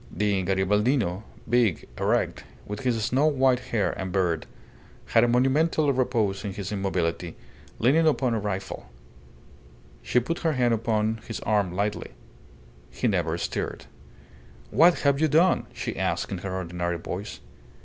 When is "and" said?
3.91-4.11